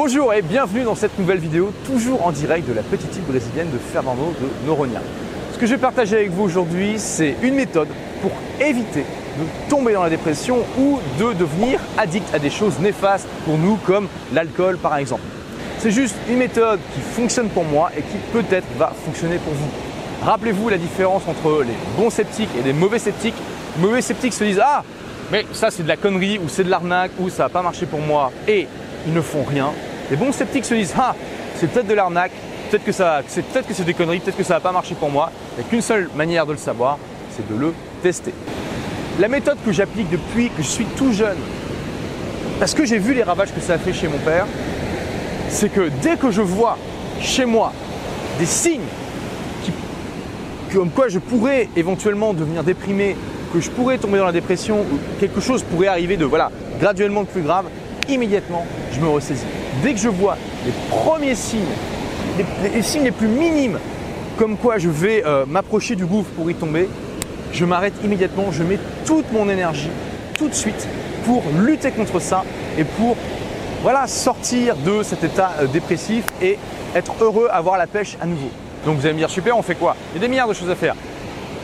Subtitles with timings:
[0.00, 3.68] Bonjour et bienvenue dans cette nouvelle vidéo, toujours en direct de la petite île brésilienne
[3.72, 5.00] de Fernando de Noronha.
[5.52, 7.88] Ce que je vais partager avec vous aujourd'hui, c'est une méthode
[8.22, 8.30] pour
[8.64, 13.58] éviter de tomber dans la dépression ou de devenir addict à des choses néfastes pour
[13.58, 15.22] nous comme l'alcool par exemple.
[15.80, 19.70] C'est juste une méthode qui fonctionne pour moi et qui peut-être va fonctionner pour vous.
[20.24, 23.34] Rappelez-vous la différence entre les bons sceptiques et les mauvais sceptiques.
[23.76, 24.84] Les mauvais sceptiques se disent Ah,
[25.32, 27.86] mais ça c'est de la connerie ou c'est de l'arnaque ou ça va pas marcher
[27.86, 28.68] pour moi et
[29.04, 29.72] ils ne font rien.
[30.10, 31.14] Les bons sceptiques se disent Ah,
[31.56, 32.32] c'est peut-être de l'arnaque,
[32.70, 35.10] peut-être que, c'est, peut-être que c'est des conneries, peut-être que ça va pas marcher pour
[35.10, 35.30] moi.
[35.56, 36.98] Il n'y a qu'une seule manière de le savoir,
[37.30, 38.32] c'est de le tester.
[39.18, 41.38] La méthode que j'applique depuis que je suis tout jeune,
[42.58, 44.46] parce que j'ai vu les ravages que ça a fait chez mon père,
[45.48, 46.78] c'est que dès que je vois
[47.20, 47.72] chez moi
[48.38, 48.80] des signes
[50.74, 53.16] comme quoi je pourrais éventuellement devenir déprimé,
[53.52, 57.24] que je pourrais tomber dans la dépression, ou quelque chose pourrait arriver de voilà, graduellement
[57.24, 57.66] plus grave,
[58.08, 59.44] immédiatement je me ressaisis.
[59.82, 60.36] Dès que je vois
[60.66, 61.60] les premiers signes,
[62.74, 63.78] les, signes les plus minimes,
[64.36, 66.88] comme quoi je vais euh, m'approcher du gouffre pour y tomber,
[67.52, 69.90] je m'arrête immédiatement, je mets toute mon énergie
[70.36, 70.86] tout de suite
[71.24, 72.44] pour lutter contre ça
[72.78, 73.16] et pour
[73.82, 76.58] voilà, sortir de cet état euh, dépressif et
[76.94, 78.50] être heureux, avoir la pêche à nouveau.
[78.84, 79.96] Donc vous allez me dire super, on fait quoi?
[80.12, 80.94] Il y a des milliards de choses à faire.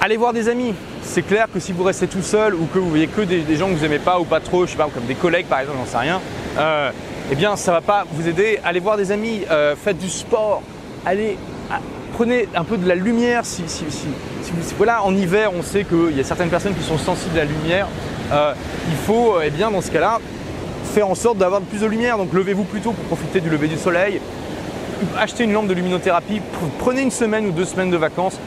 [0.00, 0.74] Allez voir des amis.
[1.02, 3.56] C'est clair que si vous restez tout seul ou que vous voyez que des, des
[3.56, 5.60] gens que vous n'aimez pas ou pas trop, je sais pas, comme des collègues par
[5.60, 6.20] exemple, j'en sais rien,
[6.58, 6.90] euh,
[7.30, 8.58] eh bien ça va pas vous aider.
[8.64, 10.62] Allez voir des amis, euh, faites du sport,
[11.04, 11.36] allez,
[11.70, 11.80] ah,
[12.14, 13.44] prenez un peu de la lumière.
[13.44, 14.06] Si, si, si,
[14.76, 17.50] voilà, en hiver, on sait qu'il y a certaines personnes qui sont sensibles à la
[17.50, 17.88] lumière.
[18.32, 18.52] Euh,
[18.88, 20.18] il faut, euh, eh bien, dans ce cas-là,
[20.94, 22.16] faire en sorte d'avoir plus de lumière.
[22.18, 24.20] Donc levez-vous plus tôt pour profiter du lever du soleil.
[25.18, 26.36] Achetez une lampe de luminothérapie.
[26.36, 28.38] Pr- Prenez une semaine ou deux semaines de vacances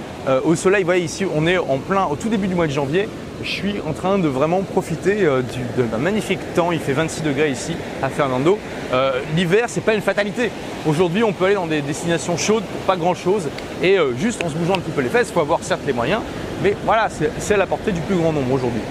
[0.43, 0.83] au soleil.
[0.83, 3.07] Vous voyez ici, on est en plein au tout début du mois de janvier.
[3.43, 6.71] Je suis en train de vraiment profiter euh, du- magnifique temps.
[6.71, 7.73] Il fait 26 degrés ici
[8.03, 8.57] à Fernando.
[8.93, 10.51] Euh, L'hiver, c'est pas une fatalité.
[10.85, 13.49] Aujourd'hui, on peut aller dans des destinations chaudes pour pas grand-chose
[13.81, 15.29] et euh, juste en se bougeant un petit peu les fesses.
[15.29, 16.21] Il faut avoir certes les moyens,
[16.63, 17.07] mais voilà,
[17.39, 18.81] c'est à la portée du plus grand nombre aujourd'hui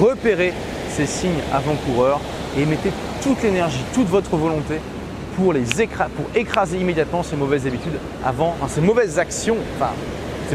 [0.00, 0.52] repérez
[0.90, 2.20] ces signes avant-coureurs
[2.56, 2.90] et mettez
[3.22, 4.74] toute l'énergie, toute votre volonté
[5.36, 9.56] pour, les pour écraser immédiatement ces mauvaises habitudes avant, ces mauvaises actions,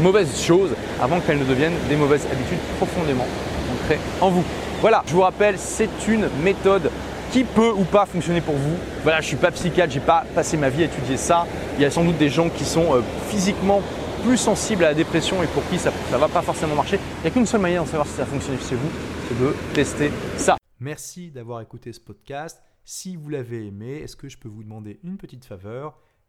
[0.02, 3.26] mauvaises choses avant qu'elles ne deviennent des mauvaises habitudes profondément
[3.72, 4.44] ancrées en vous.
[4.80, 6.90] Voilà, je vous rappelle, c'est une méthode
[7.32, 8.76] qui peut ou pas fonctionner pour vous.
[9.02, 11.46] Voilà, je suis pas psychiatre, j'ai pas passé ma vie à étudier ça.
[11.76, 13.82] Il y a sans doute des gens qui sont euh, physiquement
[14.24, 16.98] plus sensibles à la dépression et pour qui ça ne va pas forcément marcher.
[17.18, 18.90] Il n'y a qu'une seule manière de savoir si ça fonctionne chez vous,
[19.28, 20.56] c'est de tester ça.
[20.80, 22.62] Merci d'avoir écouté ce podcast.
[22.84, 25.98] Si vous l'avez aimé, est-ce que je peux vous demander une petite faveur?